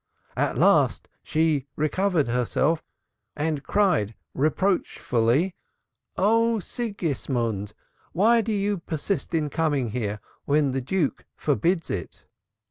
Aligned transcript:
At 0.35 0.57
last 0.57 1.07
she 1.21 1.67
recovered 1.75 2.27
herself 2.27 2.81
and 3.35 3.61
cried 3.61 4.15
reproachfully, 4.33 5.53
Oh 6.17 6.59
Sigismund, 6.59 7.73
why 8.11 8.41
do 8.41 8.51
you 8.51 8.79
persist 8.79 9.35
in 9.35 9.51
coming 9.51 9.91
here, 9.91 10.19
when 10.45 10.71
the 10.71 10.81
Duke 10.81 11.25
forbids 11.37 11.91
it?' 11.91 12.25